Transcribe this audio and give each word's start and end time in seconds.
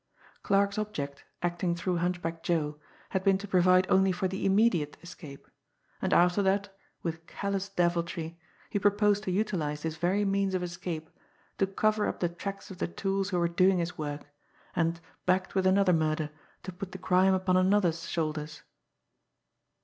Clarke's 0.41 0.79
object, 0.79 1.25
acting 1.43 1.75
through 1.75 1.97
Hunchback 1.97 2.41
Joe, 2.41 2.79
had 3.09 3.23
been 3.23 3.37
to 3.37 3.47
provide 3.47 3.85
only 3.87 4.11
for 4.11 4.27
the 4.27 4.47
immediate 4.47 4.97
escape 5.03 5.47
and 6.01 6.11
after 6.11 6.41
that, 6.41 6.75
with 7.03 7.27
callous 7.27 7.69
deviltry, 7.69 8.39
he 8.71 8.79
proposed 8.79 9.23
to 9.25 9.31
utilise 9.31 9.83
this 9.83 9.97
very 9.97 10.25
means 10.25 10.55
of 10.55 10.63
escape 10.63 11.07
to 11.59 11.67
cover 11.67 12.07
up 12.07 12.19
the 12.19 12.29
tracks 12.29 12.71
of 12.71 12.79
the 12.79 12.87
tools 12.87 13.29
who 13.29 13.37
were 13.37 13.47
doing 13.47 13.77
his 13.77 13.95
work, 13.95 14.25
and, 14.75 14.99
backed 15.27 15.53
with 15.53 15.67
another 15.67 15.93
murder, 15.93 16.31
to 16.63 16.71
put 16.71 16.93
the 16.93 16.97
crime 16.97 17.35
upon 17.35 17.55
another's 17.55 18.09
shoulders! 18.09 18.63